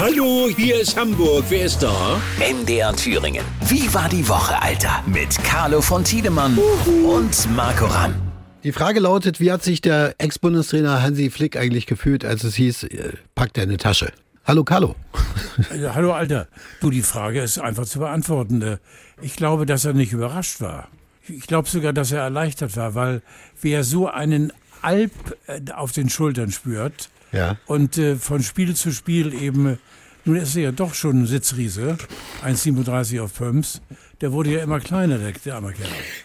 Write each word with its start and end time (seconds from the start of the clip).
Hallo, 0.00 0.48
hier 0.56 0.80
ist 0.80 0.96
Hamburg. 0.98 1.44
Wer 1.50 1.66
ist 1.66 1.82
da? 1.82 2.18
MDR 2.38 2.96
Thüringen. 2.96 3.44
Wie 3.68 3.92
war 3.92 4.08
die 4.08 4.26
Woche, 4.26 4.60
Alter? 4.62 5.04
Mit 5.06 5.36
Carlo 5.44 5.82
von 5.82 6.02
Tiedemann 6.04 6.56
und 7.04 7.54
Marco 7.54 7.84
Ramm. 7.84 8.14
Die 8.64 8.72
Frage 8.72 8.98
lautet, 9.00 9.40
wie 9.40 9.52
hat 9.52 9.62
sich 9.62 9.82
der 9.82 10.14
Ex-Bundestrainer 10.16 11.02
Hansi 11.02 11.28
Flick 11.28 11.54
eigentlich 11.58 11.84
gefühlt, 11.84 12.24
als 12.24 12.44
es 12.44 12.54
hieß, 12.54 12.84
äh, 12.84 13.12
packt 13.34 13.58
er 13.58 13.64
eine 13.64 13.76
Tasche? 13.76 14.10
Hallo 14.46 14.64
Carlo. 14.64 14.96
Ja, 15.78 15.94
hallo 15.94 16.12
Alter. 16.14 16.48
Du, 16.80 16.88
die 16.88 17.02
Frage 17.02 17.42
ist 17.42 17.58
einfach 17.58 17.84
zu 17.84 17.98
beantworten. 17.98 18.62
Äh, 18.62 18.78
Ich 19.20 19.36
glaube, 19.36 19.66
dass 19.66 19.84
er 19.84 19.92
nicht 19.92 20.14
überrascht 20.14 20.62
war. 20.62 20.88
Ich 21.28 21.46
glaube 21.46 21.68
sogar, 21.68 21.92
dass 21.92 22.10
er 22.10 22.22
erleichtert 22.22 22.74
war, 22.74 22.94
weil 22.94 23.20
wer 23.60 23.84
so 23.84 24.08
einen 24.08 24.50
Alp 24.80 25.12
äh, 25.46 25.60
auf 25.72 25.92
den 25.92 26.08
Schultern 26.08 26.50
spürt 26.52 27.10
Ja. 27.32 27.56
und 27.66 27.96
äh, 27.98 28.16
von 28.16 28.42
Spiel 28.42 28.74
zu 28.74 28.92
Spiel 28.92 29.32
eben, 29.34 29.78
nun 30.24 30.36
ist 30.36 30.56
er 30.56 30.62
ja 30.62 30.72
doch 30.72 30.94
schon 30.94 31.22
ein 31.22 31.26
Sitzriese, 31.26 31.96
1,37 32.44 33.20
auf 33.22 33.34
Pumps, 33.34 33.80
der 34.20 34.32
wurde 34.32 34.50
ja 34.50 34.62
immer 34.62 34.80
kleiner, 34.80 35.16
der, 35.18 35.32
der 35.32 35.60
Kerl. 35.72 35.72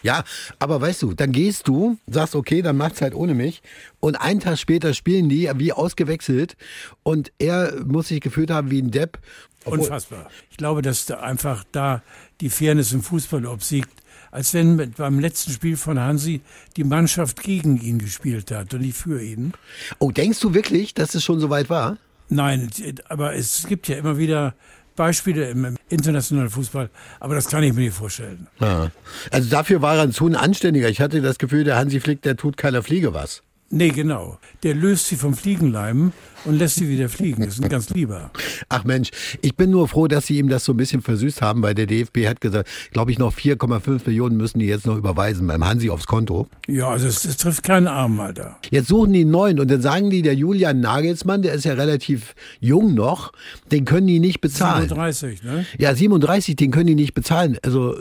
Ja, 0.02 0.22
aber 0.58 0.80
weißt 0.80 1.00
du, 1.02 1.14
dann 1.14 1.32
gehst 1.32 1.66
du, 1.66 1.96
sagst, 2.06 2.34
okay, 2.34 2.60
dann 2.60 2.76
macht's 2.76 3.00
halt 3.00 3.14
ohne 3.14 3.32
mich. 3.34 3.62
Und 4.00 4.16
einen 4.16 4.40
Tag 4.40 4.58
später 4.58 4.92
spielen 4.92 5.28
die 5.30 5.50
wie 5.56 5.72
ausgewechselt. 5.72 6.56
Und 7.02 7.32
er 7.38 7.72
muss 7.86 8.08
sich 8.08 8.20
gefühlt 8.20 8.50
haben 8.50 8.70
wie 8.70 8.82
ein 8.82 8.90
Depp. 8.90 9.18
Obwohl- 9.64 9.78
Unfassbar. 9.80 10.28
Ich 10.50 10.58
glaube, 10.58 10.82
dass 10.82 11.06
da 11.06 11.20
einfach 11.20 11.64
da 11.72 12.02
die 12.42 12.50
Fairness 12.50 12.92
im 12.92 13.02
Fußball 13.02 13.46
obsiegt, 13.46 13.88
als 14.30 14.54
wenn 14.54 14.92
beim 14.96 15.18
letzten 15.18 15.52
Spiel 15.52 15.76
von 15.76 15.98
Hansi 15.98 16.40
die 16.76 16.84
Mannschaft 16.84 17.42
gegen 17.42 17.80
ihn 17.80 17.98
gespielt 17.98 18.50
hat 18.50 18.74
und 18.74 18.80
nicht 18.80 18.96
für 18.96 19.22
ihn. 19.22 19.52
Oh, 19.98 20.10
denkst 20.10 20.40
du 20.40 20.54
wirklich, 20.54 20.94
dass 20.94 21.14
es 21.14 21.24
schon 21.24 21.40
so 21.40 21.50
weit 21.50 21.70
war? 21.70 21.98
Nein, 22.28 22.70
aber 23.08 23.34
es 23.34 23.66
gibt 23.68 23.88
ja 23.88 23.96
immer 23.96 24.18
wieder 24.18 24.54
Beispiele 24.96 25.50
im, 25.50 25.76
internationalen 25.88 26.50
Fußball, 26.50 26.90
aber 27.20 27.34
das 27.34 27.48
kann 27.48 27.62
ich 27.62 27.72
mir 27.72 27.82
nicht 27.82 27.94
vorstellen. 27.94 28.48
Ja. 28.58 28.90
Also 29.30 29.48
dafür 29.48 29.82
war 29.82 29.96
er 29.96 30.02
ein 30.02 30.12
zu 30.12 30.26
Anständiger. 30.26 30.88
Ich 30.88 31.00
hatte 31.00 31.20
das 31.20 31.38
Gefühl, 31.38 31.64
der 31.64 31.76
Hansi 31.76 32.00
Flick, 32.00 32.22
der 32.22 32.36
tut 32.36 32.56
keiner 32.56 32.82
Fliege 32.82 33.14
was. 33.14 33.42
Nee, 33.68 33.88
genau. 33.88 34.38
Der 34.62 34.74
löst 34.74 35.06
sie 35.06 35.16
vom 35.16 35.34
Fliegenleim 35.34 36.12
und 36.44 36.56
lässt 36.56 36.76
sie 36.76 36.88
wieder 36.88 37.08
fliegen. 37.08 37.42
Das 37.44 37.54
ist 37.54 37.64
ein 37.64 37.68
ganz 37.68 37.90
lieber. 37.90 38.30
Ach 38.68 38.84
Mensch, 38.84 39.10
ich 39.42 39.56
bin 39.56 39.70
nur 39.70 39.88
froh, 39.88 40.06
dass 40.06 40.26
sie 40.26 40.38
ihm 40.38 40.48
das 40.48 40.64
so 40.64 40.72
ein 40.72 40.76
bisschen 40.76 41.02
versüßt 41.02 41.42
haben, 41.42 41.62
weil 41.62 41.74
der 41.74 41.86
DFB 41.86 42.28
hat 42.28 42.40
gesagt, 42.40 42.68
glaube 42.92 43.10
ich, 43.10 43.18
noch 43.18 43.34
4,5 43.34 44.02
Millionen 44.06 44.36
müssen 44.36 44.60
die 44.60 44.66
jetzt 44.66 44.86
noch 44.86 44.96
überweisen 44.96 45.48
beim 45.48 45.64
Hansi 45.64 45.90
aufs 45.90 46.06
Konto. 46.06 46.46
Ja, 46.68 46.90
also 46.90 47.08
es, 47.08 47.24
es 47.24 47.38
trifft 47.38 47.64
keinen 47.64 47.88
Arm, 47.88 48.20
Alter. 48.20 48.56
Jetzt 48.70 48.86
suchen 48.86 49.12
die 49.12 49.22
einen 49.22 49.32
neuen 49.32 49.58
und 49.58 49.68
dann 49.68 49.82
sagen 49.82 50.10
die, 50.10 50.22
der 50.22 50.34
Julian 50.34 50.80
Nagelsmann, 50.80 51.42
der 51.42 51.54
ist 51.54 51.64
ja 51.64 51.74
relativ 51.74 52.36
jung 52.60 52.94
noch, 52.94 53.32
den 53.72 53.84
können 53.84 54.06
die 54.06 54.20
nicht 54.20 54.40
bezahlen. 54.40 54.88
37, 54.88 55.42
ne? 55.42 55.66
Ja, 55.76 55.92
37, 55.92 56.54
den 56.54 56.70
können 56.70 56.86
die 56.86 56.94
nicht 56.94 57.14
bezahlen. 57.14 57.58
Also 57.64 57.96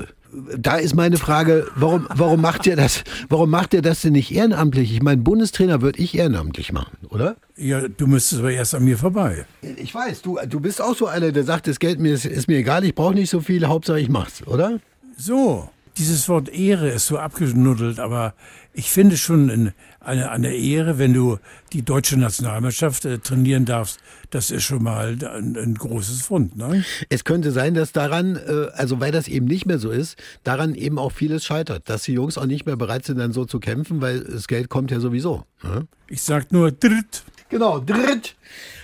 da 0.57 0.77
ist 0.77 0.95
meine 0.95 1.17
Frage, 1.17 1.67
warum, 1.75 2.07
warum 2.13 2.41
macht 2.41 2.65
ihr 2.67 2.75
das? 2.75 3.03
Warum 3.29 3.49
macht 3.49 3.73
ihr 3.73 3.81
das 3.81 4.01
denn 4.01 4.13
nicht 4.13 4.33
ehrenamtlich? 4.33 4.93
Ich 4.93 5.01
meine, 5.01 5.21
Bundestrainer 5.21 5.81
würde 5.81 5.99
ich 5.99 6.17
ehrenamtlich 6.17 6.71
machen, 6.71 6.97
oder? 7.09 7.35
Ja, 7.57 7.87
du 7.87 8.07
müsstest 8.07 8.41
aber 8.41 8.51
erst 8.51 8.75
an 8.75 8.83
mir 8.83 8.97
vorbei. 8.97 9.45
Ich 9.77 9.93
weiß, 9.93 10.21
du, 10.21 10.37
du 10.47 10.59
bist 10.59 10.81
auch 10.81 10.95
so 10.95 11.07
einer, 11.07 11.31
der 11.31 11.43
sagt, 11.43 11.67
das 11.67 11.79
Geld 11.79 11.99
mir 11.99 12.13
ist, 12.13 12.25
ist 12.25 12.47
mir 12.47 12.57
egal, 12.57 12.83
ich 12.83 12.95
brauche 12.95 13.13
nicht 13.13 13.29
so 13.29 13.39
viel, 13.41 13.65
Hauptsache 13.67 13.99
ich 13.99 14.09
mach's, 14.09 14.45
oder? 14.45 14.79
So, 15.17 15.69
dieses 15.97 16.27
Wort 16.29 16.49
Ehre 16.49 16.89
ist 16.89 17.07
so 17.07 17.17
abgenuddelt, 17.17 17.99
aber 17.99 18.33
ich 18.73 18.89
finde 18.91 19.15
schon 19.17 19.49
in- 19.49 19.71
eine, 20.01 20.29
eine 20.29 20.53
Ehre, 20.53 20.97
wenn 20.99 21.13
du 21.13 21.37
die 21.73 21.81
deutsche 21.83 22.17
Nationalmannschaft 22.17 23.05
äh, 23.05 23.17
trainieren 23.19 23.65
darfst. 23.65 23.99
Das 24.29 24.51
ist 24.51 24.63
schon 24.63 24.83
mal 24.83 25.17
ein, 25.23 25.55
ein 25.57 25.75
großes 25.75 26.21
Fund, 26.23 26.57
ne? 26.57 26.83
Es 27.09 27.23
könnte 27.23 27.51
sein, 27.51 27.73
dass 27.73 27.91
daran, 27.93 28.35
äh, 28.35 28.67
also 28.73 28.99
weil 28.99 29.11
das 29.11 29.27
eben 29.27 29.45
nicht 29.45 29.65
mehr 29.65 29.79
so 29.79 29.89
ist, 29.91 30.17
daran 30.43 30.75
eben 30.75 30.99
auch 30.99 31.11
vieles 31.11 31.45
scheitert, 31.45 31.89
dass 31.89 32.03
die 32.03 32.13
Jungs 32.13 32.37
auch 32.37 32.45
nicht 32.45 32.65
mehr 32.65 32.75
bereit 32.75 33.05
sind, 33.05 33.17
dann 33.17 33.31
so 33.31 33.45
zu 33.45 33.59
kämpfen, 33.59 34.01
weil 34.01 34.19
das 34.21 34.47
Geld 34.47 34.69
kommt 34.69 34.91
ja 34.91 34.99
sowieso. 34.99 35.45
Ne? 35.63 35.87
Ich 36.07 36.21
sag 36.21 36.51
nur 36.51 36.71
dritt, 36.71 37.23
Genau, 37.49 37.79
dritt. 37.79 38.35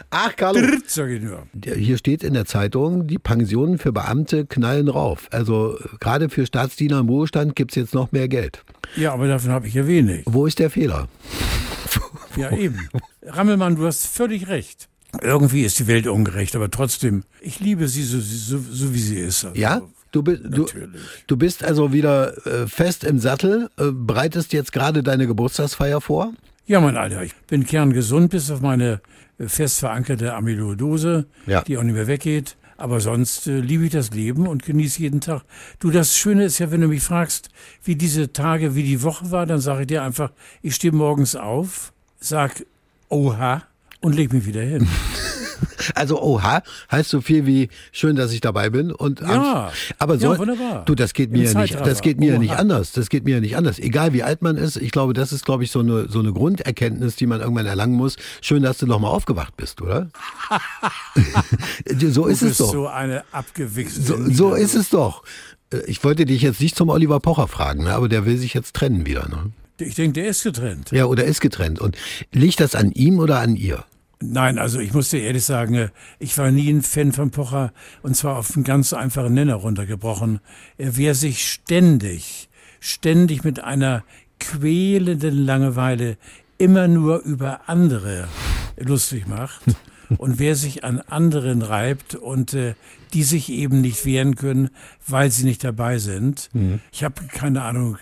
Ach, 0.09 0.35
Carlo. 0.35 0.59
dritt, 0.61 0.89
sag 0.89 1.09
ich 1.09 1.22
nur. 1.22 1.47
Hier 1.63 1.97
steht 1.97 2.23
in 2.23 2.33
der 2.33 2.45
Zeitung, 2.45 3.07
die 3.07 3.17
Pensionen 3.17 3.77
für 3.77 3.91
Beamte 3.91 4.45
knallen 4.45 4.88
rauf. 4.89 5.27
Also 5.31 5.77
gerade 5.99 6.29
für 6.29 6.45
Staatsdiener 6.45 7.00
im 7.00 7.09
Ruhestand 7.09 7.55
gibt's 7.55 7.75
jetzt 7.75 7.94
noch 7.94 8.11
mehr 8.11 8.27
Geld. 8.27 8.63
Ja, 8.97 9.13
aber 9.13 9.27
davon 9.27 9.51
habe 9.51 9.67
ich 9.67 9.73
ja 9.73 9.88
wenig. 9.88 10.23
Wo 10.25 10.45
ist 10.45 10.59
der 10.59 10.69
Fehler? 10.69 11.07
Ja, 12.38 12.50
eben. 12.55 12.88
Rammelmann, 13.23 13.75
du 13.75 13.85
hast 13.85 14.05
völlig 14.07 14.47
recht. 14.47 14.88
Irgendwie 15.21 15.63
ist 15.63 15.79
die 15.79 15.88
Welt 15.88 16.07
ungerecht, 16.07 16.55
aber 16.55 16.71
trotzdem, 16.71 17.23
ich 17.41 17.59
liebe 17.59 17.89
sie 17.89 18.03
so, 18.03 18.19
so, 18.21 18.57
so 18.71 18.94
wie 18.94 19.00
sie 19.00 19.17
ist. 19.17 19.44
Also, 19.44 19.59
Ja? 19.59 19.81
Du, 20.13 20.23
bi- 20.23 20.38
du, 20.41 20.61
Natürlich. 20.61 21.01
du 21.27 21.35
bist 21.38 21.63
also 21.66 21.91
wieder 21.91 22.45
äh, 22.47 22.67
fest 22.67 23.03
im 23.03 23.19
Sattel, 23.19 23.69
äh, 23.77 23.91
bereitest 23.91 24.53
jetzt 24.53 24.71
gerade 24.71 25.03
deine 25.03 25.27
Geburtstagsfeier 25.27 26.00
vor? 26.00 26.31
Ja, 26.71 26.79
mein 26.79 26.95
Alter, 26.95 27.21
ich 27.21 27.35
bin 27.49 27.65
kerngesund 27.65 28.29
bis 28.31 28.49
auf 28.49 28.61
meine 28.61 29.01
äh, 29.37 29.47
fest 29.49 29.79
verankerte 29.79 30.33
Amyloidose, 30.33 31.25
Ja. 31.45 31.63
die 31.63 31.77
auch 31.77 31.83
nicht 31.83 31.95
mehr 31.95 32.07
weggeht. 32.07 32.55
Aber 32.77 33.01
sonst 33.01 33.45
äh, 33.47 33.59
liebe 33.59 33.83
ich 33.83 33.91
das 33.91 34.11
Leben 34.11 34.47
und 34.47 34.63
genieße 34.63 35.01
jeden 35.01 35.19
Tag. 35.19 35.41
Du, 35.79 35.91
das 35.91 36.15
Schöne 36.17 36.45
ist 36.45 36.59
ja, 36.59 36.71
wenn 36.71 36.79
du 36.79 36.87
mich 36.87 37.03
fragst, 37.03 37.49
wie 37.83 37.97
diese 37.97 38.31
Tage, 38.31 38.73
wie 38.73 38.83
die 38.83 39.03
Woche 39.03 39.31
war, 39.31 39.45
dann 39.45 39.59
sage 39.59 39.81
ich 39.81 39.87
dir 39.87 40.01
einfach, 40.01 40.31
ich 40.61 40.73
stehe 40.75 40.93
morgens 40.93 41.35
auf, 41.35 41.91
sag 42.21 42.65
Oha 43.09 43.63
und 43.99 44.15
leg 44.15 44.31
mich 44.31 44.45
wieder 44.45 44.61
hin. 44.61 44.88
Also 45.95 46.22
oha, 46.22 46.61
heißt 46.91 47.09
so 47.09 47.22
viel 47.22 47.45
wie 47.45 47.69
schön, 47.91 48.16
dass 48.16 48.31
ich 48.31 48.41
dabei 48.41 48.69
bin 48.69 48.91
und 48.91 49.19
Ja. 49.22 49.72
aber 49.99 50.13
Ja, 50.16 50.19
soll, 50.19 50.38
wunderbar. 50.39 50.85
du, 50.85 50.95
das 50.95 51.13
geht 51.13 51.31
mir 51.31 51.44
ja 51.44 51.59
nicht, 51.59 51.75
das 51.75 52.01
geht 52.01 52.19
mir 52.19 52.33
ja 52.33 52.39
nicht 52.39 52.53
anders, 52.53 52.91
das 52.91 53.09
geht 53.09 53.23
mir 53.25 53.35
ja 53.35 53.41
nicht 53.41 53.55
anders. 53.57 53.79
Egal 53.79 54.13
wie 54.13 54.23
alt 54.23 54.41
man 54.41 54.57
ist, 54.57 54.77
ich 54.77 54.91
glaube, 54.91 55.13
das 55.13 55.31
ist 55.33 55.45
glaube 55.45 55.63
ich 55.63 55.71
so 55.71 55.79
eine 55.79 56.07
so 56.09 56.19
eine 56.19 56.33
Grunderkenntnis, 56.33 57.16
die 57.16 57.25
man 57.27 57.41
irgendwann 57.41 57.66
erlangen 57.66 57.95
muss. 57.95 58.16
Schön, 58.41 58.63
dass 58.63 58.77
du 58.77 58.85
noch 58.88 59.00
mal 59.00 59.09
aufgewacht 59.09 59.55
bist, 59.57 59.81
oder? 59.81 60.09
so 62.11 62.27
ist 62.27 62.41
es 62.41 62.57
doch. 62.57 62.71
so 62.71 62.88
eine 62.88 63.23
abgewichste. 63.31 64.01
So, 64.01 64.17
so 64.31 64.53
ist 64.53 64.75
es 64.75 64.89
doch. 64.89 65.23
Äh, 65.71 65.79
Ich 65.88 66.03
wollte 66.03 66.25
dich 66.25 66.41
jetzt 66.41 66.61
nicht 66.61 66.75
zum 66.75 66.89
Oliver 66.89 67.19
Pocher 67.19 67.47
fragen, 67.47 67.83
ne? 67.83 67.94
aber 67.94 68.09
der 68.09 68.25
will 68.25 68.38
sich 68.38 68.53
jetzt 68.53 68.75
trennen 68.75 69.05
wieder. 69.05 69.27
Ne? 69.29 69.51
Ich 69.79 69.95
denke, 69.95 70.21
der 70.21 70.29
ist 70.29 70.44
getrennt. 70.44 70.91
Ja, 70.91 71.05
oder 71.05 71.23
ist 71.23 71.41
getrennt. 71.41 71.79
Und 71.79 71.97
liegt 72.31 72.59
das 72.59 72.75
an 72.75 72.91
ihm 72.91 73.19
oder 73.19 73.39
an 73.39 73.55
ihr? 73.55 73.83
Nein, 74.21 74.59
also 74.59 74.79
ich 74.79 74.93
muss 74.93 75.09
dir 75.09 75.21
ehrlich 75.21 75.43
sagen, 75.43 75.73
äh, 75.73 75.89
ich 76.19 76.37
war 76.37 76.51
nie 76.51 76.69
ein 76.69 76.83
Fan 76.83 77.11
von 77.11 77.31
Pocher 77.31 77.73
und 78.03 78.15
zwar 78.15 78.37
auf 78.37 78.55
einen 78.55 78.63
ganz 78.63 78.93
einfachen 78.93 79.33
Nenner 79.33 79.55
runtergebrochen. 79.55 80.39
Er 80.77 80.95
wer 80.95 81.15
sich 81.15 81.49
ständig, 81.51 82.49
ständig 82.79 83.43
mit 83.43 83.63
einer 83.63 84.03
quälenden 84.39 85.45
Langeweile 85.45 86.17
immer 86.57 86.87
nur 86.87 87.19
über 87.23 87.61
andere 87.67 88.27
lustig 88.77 89.27
macht 89.27 89.63
und 90.17 90.39
wer 90.39 90.55
sich 90.55 90.83
an 90.83 90.99
anderen 91.01 91.61
reibt 91.61 92.16
und 92.16 92.53
äh, 92.53 92.73
die 93.13 93.23
sich 93.23 93.49
eben 93.49 93.81
nicht 93.81 94.05
wehren 94.05 94.35
können, 94.35 94.69
weil 95.07 95.31
sie 95.31 95.44
nicht 95.44 95.63
dabei 95.63 95.97
sind. 95.97 96.49
Ich 96.91 97.03
habe 97.03 97.22
keine 97.27 97.61
Ahnung, 97.63 97.97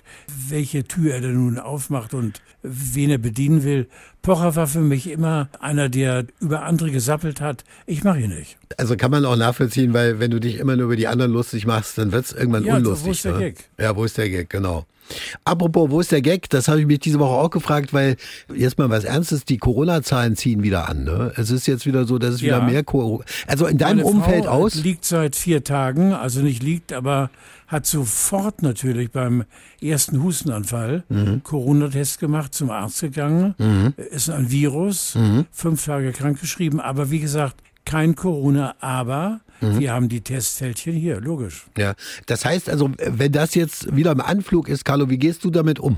welche 0.50 0.84
Tür 0.84 1.16
er 1.16 1.22
denn 1.22 1.34
nun 1.36 1.58
aufmacht 1.58 2.14
und 2.14 2.42
wen 2.62 3.10
er 3.10 3.18
bedienen 3.18 3.64
will. 3.64 3.88
Pocher 4.22 4.56
war 4.56 4.68
für 4.68 4.82
mich 4.82 5.10
immer 5.10 5.50
einer, 5.60 5.90
der 5.90 6.26
über 6.40 6.64
andere 6.64 6.92
gesappelt 6.92 7.42
hat. 7.42 7.64
Ich 7.88 8.04
mache 8.04 8.20
ihn 8.20 8.30
nicht. 8.30 8.58
Also 8.78 8.96
kann 8.98 9.10
man 9.12 9.26
auch 9.26 9.36
nachvollziehen, 9.38 9.94
weil 9.94 10.20
wenn 10.20 10.30
du 10.30 10.40
dich 10.40 10.58
immer 10.58 10.76
nur 10.76 10.86
über 10.86 10.96
die 10.96 11.08
anderen 11.08 11.32
lustig 11.32 11.66
machst, 11.66 11.98
dann 11.98 12.12
wird's 12.12 12.32
irgendwann 12.32 12.66
Ja, 12.66 12.76
unlustig. 12.76 13.08
wo 13.08 13.12
ist 13.12 13.26
der 13.26 13.34
ne? 13.34 13.40
Gag? 13.40 13.70
Ja, 13.80 13.96
wo 13.96 14.04
ist 14.04 14.18
der 14.18 14.30
Gag, 14.30 14.50
genau. 14.50 14.86
Apropos, 15.44 15.90
wo 15.90 16.00
ist 16.00 16.12
der 16.12 16.22
Gag? 16.22 16.50
Das 16.50 16.68
habe 16.68 16.80
ich 16.82 16.86
mich 16.88 17.00
diese 17.00 17.20
Woche 17.20 17.32
auch 17.36 17.50
gefragt, 17.50 17.94
weil 17.94 18.16
jetzt 18.54 18.78
mal 18.78 18.90
was 18.90 19.04
Ernstes, 19.04 19.46
die 19.46 19.58
Corona-Zahlen 19.58 20.36
ziehen 20.36 20.64
wieder 20.64 20.88
an. 20.90 21.04
Ne? 21.04 21.32
Es 21.36 21.50
ist 21.52 21.68
jetzt 21.68 21.86
wieder 21.86 22.06
so, 22.06 22.18
dass 22.18 22.36
es 22.36 22.42
wieder 22.42 22.60
Ja. 22.60 22.64
mehr 22.64 22.84
Corona. 22.84 23.24
Also 23.48 23.66
in 23.68 23.78
deinem 23.78 23.98
Meine 23.98 24.10
Umfeld 24.10 24.46
Frau 24.46 24.52
aus? 24.52 24.76
liegt 24.76 25.06
seit 25.06 25.36
vier 25.36 25.64
Tagen, 25.64 26.14
also 26.14 26.42
nicht 26.42 26.64
liegt, 26.64 26.94
aber 26.94 27.30
hat 27.68 27.86
sofort 27.86 28.64
natürlich 28.64 29.12
beim 29.12 29.44
ersten 29.82 30.24
Hustenanfall 30.24 31.04
Mhm. 31.10 31.44
Corona-Test 31.44 32.20
gemacht, 32.20 32.54
zum 32.56 32.72
Arzt 32.72 33.02
gegangen. 33.02 33.54
Ist 34.12 34.30
ein 34.32 34.50
Virus, 34.50 35.14
Mhm. 35.16 35.46
fünf 35.52 35.86
Tage 35.86 36.12
krankgeschrieben, 36.12 36.80
aber 36.80 37.12
wie 37.12 37.20
gesagt, 37.20 37.62
kein 37.86 38.16
Corona, 38.16 38.76
aber 38.80 39.42
Mhm. 39.62 39.80
wir 39.80 39.92
haben 39.92 40.08
die 40.10 40.22
Testfältchen 40.22 40.94
hier, 40.94 41.20
logisch. 41.20 41.66
Ja. 41.78 41.94
Das 42.28 42.46
heißt 42.46 42.70
also, 42.70 42.92
wenn 42.98 43.32
das 43.34 43.56
jetzt 43.56 43.94
wieder 43.96 44.12
im 44.14 44.22
Anflug 44.22 44.70
ist, 44.70 44.86
Carlo, 44.86 45.10
wie 45.10 45.18
gehst 45.18 45.44
du 45.44 45.50
damit 45.50 45.80
um? 45.80 45.98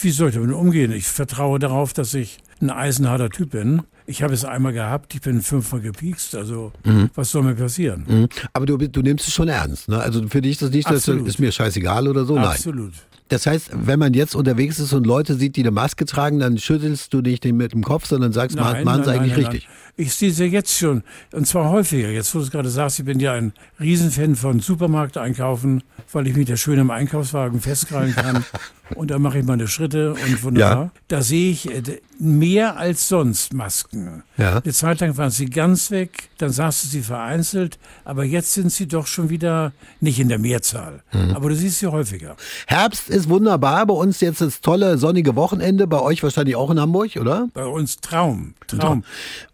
Wie 0.00 0.10
soll 0.10 0.28
ich 0.28 0.36
damit 0.36 0.52
umgehen? 0.52 0.92
Ich 0.92 1.06
vertraue 1.08 1.58
darauf, 1.58 1.92
dass 1.92 2.14
ich 2.14 2.38
ein 2.60 2.70
eisenharter 2.70 3.28
Typ 3.30 3.50
bin. 3.50 3.82
Ich 4.06 4.22
habe 4.22 4.32
es 4.34 4.44
einmal 4.44 4.72
gehabt, 4.72 5.14
ich 5.14 5.20
bin 5.22 5.40
fünfmal 5.40 5.80
gepiekst, 5.80 6.34
also 6.36 6.72
Mhm. 6.84 7.10
was 7.14 7.30
soll 7.32 7.42
mir 7.42 7.54
passieren? 7.54 8.04
Hm. 8.06 8.28
Aber 8.52 8.66
du, 8.66 8.76
du 8.76 9.02
nimmst 9.02 9.26
es 9.26 9.34
schon 9.34 9.48
ernst. 9.48 9.88
Ne? 9.88 9.98
Also 9.98 10.26
für 10.28 10.40
dich 10.40 10.52
ist 10.52 10.62
das 10.62 10.70
nicht, 10.70 10.86
das 10.88 10.98
Absolut. 10.98 11.26
ist 11.26 11.38
mir 11.40 11.50
scheißegal 11.52 12.06
oder 12.06 12.24
so. 12.24 12.36
Nein. 12.36 12.44
Absolut. 12.46 12.92
Das 13.28 13.46
heißt, 13.46 13.70
wenn 13.72 14.00
man 14.00 14.12
jetzt 14.12 14.34
unterwegs 14.34 14.80
ist 14.80 14.92
und 14.92 15.06
Leute 15.06 15.34
sieht, 15.36 15.54
die 15.54 15.60
eine 15.60 15.70
Maske 15.70 16.04
tragen, 16.04 16.40
dann 16.40 16.58
schüttelst 16.58 17.14
du 17.14 17.22
dich 17.22 17.40
nicht 17.44 17.52
mit 17.54 17.72
dem 17.72 17.84
Kopf, 17.84 18.06
sondern 18.06 18.32
sagst, 18.32 18.56
machen 18.56 18.82
machen 18.84 19.04
sie 19.04 19.10
eigentlich 19.12 19.36
richtig. 19.36 19.68
Ich 20.00 20.14
sehe 20.14 20.30
sie 20.30 20.46
jetzt 20.46 20.78
schon, 20.78 21.02
und 21.32 21.46
zwar 21.46 21.68
häufiger. 21.68 22.08
Jetzt, 22.08 22.34
wo 22.34 22.38
du 22.38 22.46
es 22.46 22.50
gerade 22.50 22.70
sagst, 22.70 22.98
ich 22.98 23.04
bin 23.04 23.20
ja 23.20 23.34
ein 23.34 23.52
Riesenfan 23.78 24.34
von 24.34 24.60
Supermarkt 24.60 25.18
einkaufen, 25.18 25.82
weil 26.10 26.26
ich 26.26 26.34
mich 26.34 26.48
da 26.48 26.56
schön 26.56 26.78
im 26.78 26.90
Einkaufswagen 26.90 27.60
festkrallen 27.60 28.14
kann. 28.14 28.46
und 28.94 29.10
da 29.10 29.18
mache 29.18 29.40
ich 29.40 29.44
meine 29.44 29.68
Schritte 29.68 30.14
und 30.14 30.42
wunderbar. 30.42 30.84
Ja. 30.84 30.90
Da 31.08 31.22
sehe 31.22 31.50
ich 31.50 31.70
äh, 31.70 31.82
mehr 32.18 32.78
als 32.78 33.08
sonst 33.08 33.52
Masken. 33.52 34.22
Ja. 34.36 34.58
Eine 34.58 34.72
Zeit 34.72 35.00
lang 35.00 35.16
waren 35.18 35.30
sie 35.30 35.46
ganz 35.46 35.90
weg, 35.90 36.30
dann 36.38 36.50
sahst 36.50 36.84
du 36.84 36.88
sie 36.88 37.02
vereinzelt, 37.02 37.78
aber 38.04 38.24
jetzt 38.24 38.54
sind 38.54 38.72
sie 38.72 38.88
doch 38.88 39.06
schon 39.06 39.28
wieder 39.28 39.72
nicht 40.00 40.18
in 40.18 40.28
der 40.28 40.38
Mehrzahl. 40.38 41.02
Mhm. 41.12 41.34
Aber 41.34 41.50
du 41.50 41.56
siehst 41.56 41.78
sie 41.78 41.86
häufiger. 41.86 42.36
Herbst 42.66 43.10
ist 43.10 43.28
wunderbar. 43.28 43.86
Bei 43.86 43.94
uns 43.94 44.20
jetzt 44.20 44.40
das 44.40 44.60
tolle 44.60 44.98
sonnige 44.98 45.36
Wochenende. 45.36 45.86
Bei 45.86 46.00
euch 46.00 46.22
wahrscheinlich 46.22 46.56
auch 46.56 46.70
in 46.70 46.80
Hamburg, 46.80 47.16
oder? 47.16 47.48
Bei 47.52 47.66
uns 47.66 48.00
Traum, 48.00 48.54
Traum. 48.66 49.04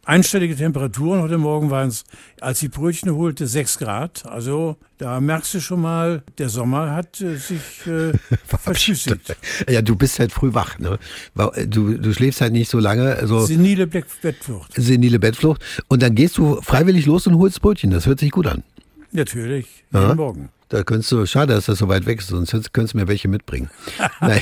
Einstellige 0.06 0.54
Temperaturen. 0.54 1.20
Heute 1.20 1.36
Morgen 1.36 1.68
waren 1.70 1.88
es, 1.88 2.04
als 2.40 2.62
ich 2.62 2.70
Brötchen 2.70 3.12
holte, 3.16 3.48
6 3.48 3.78
Grad. 3.78 4.24
Also 4.24 4.76
da 4.98 5.20
merkst 5.20 5.54
du 5.54 5.60
schon 5.60 5.80
mal, 5.80 6.22
der 6.38 6.48
Sommer 6.48 6.92
hat 6.94 7.20
äh, 7.20 7.34
sich 7.34 7.84
äh, 7.88 8.12
verschüssigt. 8.46 9.36
Ja, 9.68 9.82
du 9.82 9.96
bist 9.96 10.20
halt 10.20 10.30
früh 10.30 10.54
wach. 10.54 10.78
Ne? 10.78 11.00
Weil, 11.34 11.66
Du, 11.66 11.98
du 11.98 12.14
schläfst 12.14 12.40
halt 12.40 12.52
nicht 12.52 12.70
so 12.70 12.78
lange. 12.78 13.16
Also 13.16 13.40
Senile 13.40 13.88
Bettflucht. 13.88 14.72
senile 14.76 15.18
Bettflucht. 15.18 15.60
Und 15.88 16.02
dann 16.02 16.14
gehst 16.14 16.38
du 16.38 16.62
freiwillig 16.62 17.06
los 17.06 17.26
und 17.26 17.36
holst 17.38 17.60
Brötchen. 17.60 17.90
Das 17.90 18.06
hört 18.06 18.20
sich 18.20 18.30
gut 18.30 18.46
an. 18.46 18.62
Natürlich, 19.10 19.84
jeden 19.92 20.16
Morgen. 20.16 20.50
Da 20.68 20.82
könntest 20.82 21.12
du, 21.12 21.24
schade, 21.26 21.54
dass 21.54 21.66
das 21.66 21.78
so 21.78 21.88
weit 21.88 22.06
weg 22.06 22.18
ist, 22.18 22.28
sonst 22.28 22.50
könntest 22.72 22.94
du 22.94 22.98
mir 22.98 23.06
welche 23.06 23.28
mitbringen. 23.28 23.70
naja, 24.20 24.40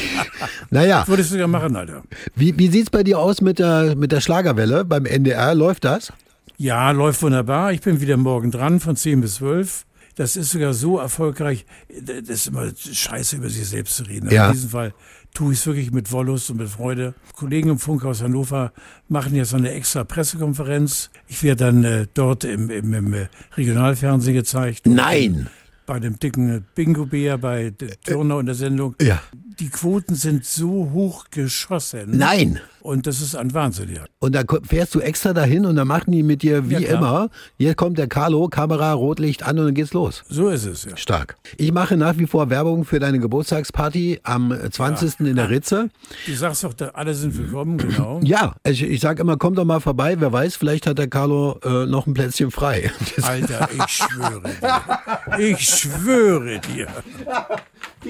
naja. 0.71 1.05
Würde 1.07 1.23
ich 1.23 1.29
sogar 1.29 1.49
machen, 1.49 1.77
Alter. 1.77 2.03
wie, 2.35 2.59
wie 2.59 2.69
sieht's 2.69 2.89
bei 2.91 3.03
dir 3.03 3.19
aus 3.19 3.41
mit 3.43 3.59
der, 3.59 3.95
mit 3.95 4.11
der 4.11 4.21
Schlagerwelle 4.21 4.85
beim 4.85 5.05
NDR? 5.05 5.55
Läuft 5.55 5.85
das? 5.85 6.13
Ja, 6.57 6.91
läuft 6.93 7.21
wunderbar. 7.23 7.73
Ich 7.73 7.83
bin 7.83 8.01
wieder 8.01 8.17
morgen 8.17 8.51
dran 8.51 8.81
von 8.81 8.97
10 8.97 9.21
bis 9.21 9.35
12. 9.37 9.85
Das 10.17 10.37
ist 10.37 10.53
sogar 10.53 10.73
so 10.73 10.99
erfolgreich. 10.99 11.67
Das 12.01 12.29
ist 12.29 12.47
immer 12.47 12.71
scheiße, 12.75 13.37
über 13.37 13.51
sich 13.51 13.69
selbst 13.69 13.97
zu 13.97 14.05
reden. 14.05 14.29
Aber 14.29 14.35
Ja. 14.35 14.47
In 14.47 14.53
diesem 14.53 14.71
Fall 14.71 14.95
tue 15.35 15.53
ich 15.53 15.59
es 15.59 15.67
wirklich 15.67 15.91
mit 15.91 16.13
Wollust 16.13 16.49
und 16.51 16.59
mit 16.59 16.69
Freude. 16.69 17.15
Kollegen 17.35 17.71
im 17.71 17.79
Funkhaus 17.81 18.23
Hannover 18.23 18.73
machen 19.09 19.35
jetzt 19.35 19.53
eine 19.53 19.73
extra 19.73 20.05
Pressekonferenz. 20.05 21.11
Ich 21.27 21.43
werde 21.43 21.65
dann 21.65 21.85
äh, 21.85 22.07
dort 22.15 22.45
im, 22.45 22.71
im, 22.71 22.95
im 22.95 23.13
äh, 23.13 23.27
Regionalfernsehen 23.57 24.35
gezeigt. 24.37 24.87
Nein. 24.87 25.49
Bei 25.87 26.01
dem 26.01 26.19
dicken 26.19 26.65
Bingo-Bär, 26.75 27.37
bei 27.37 27.71
der 27.71 28.01
Turner 28.01 28.41
in 28.41 28.47
der 28.47 28.55
Sendung. 28.55 28.97
Ja. 29.03 29.21
Die 29.61 29.69
Quoten 29.69 30.15
sind 30.17 30.45
so 30.45 30.91
hoch 30.93 31.27
geschossen. 31.31 32.17
Nein. 32.19 32.61
Und 32.81 33.07
das 33.07 33.21
ist 33.23 33.35
ein 33.35 33.55
Wahnsinn, 33.55 33.95
ja. 33.95 34.05
Und 34.19 34.35
dann 34.35 34.47
ko- 34.47 34.59
fährst 34.63 34.95
du 34.95 35.01
extra 35.01 35.33
dahin 35.33 35.65
und 35.65 35.77
dann 35.77 35.87
machen 35.89 36.11
die 36.13 36.23
mit 36.23 36.43
dir 36.43 36.69
wie 36.69 36.75
Ja, 36.75 36.97
immer. 36.99 37.31
Hier 37.57 37.75
kommt 37.75 37.97
der 37.97 38.09
Carlo, 38.09 38.49
Kamera, 38.49 38.93
Rotlicht 38.93 39.43
an 39.45 39.59
und 39.59 39.67
dann 39.67 39.75
geht's 39.75 39.95
los. 39.95 40.23
So 40.29 40.49
ist 40.51 40.67
es, 40.67 40.85
ja. 40.85 40.97
Stark. 40.97 41.37
Ich 41.57 41.73
mache 41.73 41.97
nach 41.97 42.19
wie 42.19 42.27
vor 42.27 42.51
Werbung 42.51 42.85
für 42.85 42.99
deine 42.99 43.21
Geburtstagsparty 43.21 44.21
am 44.25 44.55
20. 44.71 45.21
in 45.21 45.37
der 45.37 45.49
Ritze. 45.49 45.89
Du 46.27 46.35
sagst 46.35 46.65
doch, 46.65 46.75
da 46.75 46.89
alle 46.89 47.15
sind 47.15 47.39
willkommen, 47.39 47.79
genau. 47.79 48.21
Ja, 48.25 48.57
ich, 48.67 48.83
ich 48.83 49.01
sag 49.01 49.19
immer, 49.21 49.37
komm 49.39 49.55
doch 49.55 49.65
mal 49.65 49.81
vorbei. 49.81 50.17
Wer 50.19 50.33
weiß, 50.33 50.57
vielleicht 50.57 50.87
hat 50.87 50.99
der 50.99 51.09
Carlo 51.09 51.59
äh, 51.65 51.87
noch 51.87 52.07
ein 52.07 52.13
Plätzchen 52.15 52.51
frei. 52.51 52.91
Alter, 53.23 53.69
ich 53.73 53.93
schwöre 53.93 54.43
dir. 54.43 55.39
Ich 55.39 55.61
schwöre 55.69 56.59
dir. 56.61 56.89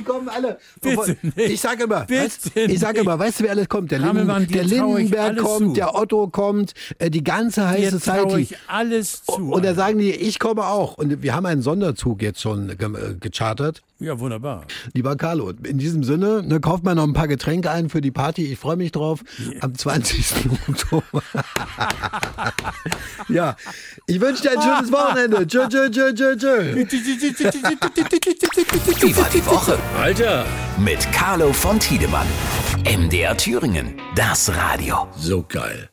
Kommen 0.05 0.29
alle. 0.29 0.59
Nicht. 0.83 1.37
Ich 1.37 1.61
sage 1.61 1.85
immer, 1.85 2.09
weißt, 2.09 2.57
ich 2.57 2.79
sage 2.79 3.01
immer, 3.01 3.19
weißt 3.19 3.41
du, 3.41 3.45
wer 3.45 3.51
alles 3.53 3.69
kommt? 3.69 3.91
Der, 3.91 3.99
Linden, 3.99 4.47
der 4.49 4.65
Lindenberg 4.65 5.37
kommt, 5.39 5.69
zu. 5.69 5.73
der 5.75 5.95
Otto 5.95 6.29
kommt, 6.29 6.75
äh, 6.99 7.11
die 7.11 7.25
ganze 7.25 7.63
traue 7.63 7.91
Society. 7.91 8.41
ich 8.41 8.57
alles 8.67 9.25
zu. 9.25 9.53
Und 9.53 9.65
da 9.65 9.75
sagen 9.75 9.99
die, 9.99 10.11
ich 10.11 10.39
komme 10.39 10.65
auch. 10.67 10.99
Und 10.99 11.23
wir 11.23 11.35
haben 11.35 11.47
einen 11.47 11.63
Sonderzug 11.63 12.23
jetzt 12.23 12.41
schon 12.41 12.69
ge 12.77 12.87
äh, 12.87 13.15
gechartert. 13.19 13.83
ja, 13.99 14.19
wunderbar. 14.19 14.67
Lieber 14.93 15.17
Carlo, 15.17 15.53
in 15.63 15.79
diesem 15.79 16.05
Sinne, 16.05 16.43
ne, 16.43 16.61
kauft 16.61 16.85
mal 16.85 16.95
noch 16.95 17.05
ein 17.05 17.13
paar 17.13 17.29
Getränke 17.29 17.71
ein 17.71 17.89
für 17.89 18.01
die 18.01 18.11
Party. 18.11 18.53
Ich 18.53 18.59
freue 18.59 18.77
mich 18.77 18.93
drauf. 18.93 19.21
Am 19.61 19.75
20. 19.75 20.51
Oktober. 20.69 21.23
ja, 23.29 23.57
ich 24.07 24.21
wünsche 24.21 24.43
dir 24.43 24.53
ein 24.53 24.63
schönes 24.63 24.93
Wochenende. 24.93 25.47
Tschö, 25.47 25.69
tschö, 25.69 25.91
tschö, 25.91 26.13
tschö, 26.15 26.37
tschö. 26.37 26.75
Wie 29.01 29.17
war 29.17 29.29
die 29.31 29.47
Woche? 29.47 29.79
Alter, 29.99 30.45
Mit 30.77 31.11
Carlo 31.13 31.53
von 31.53 31.79
Tiedemann. 31.79 32.27
MDR 32.85 33.37
Thüringen. 33.37 33.95
Das 34.17 34.55
Radio. 34.55 35.07
so 35.17 35.45
geil. 35.49 35.89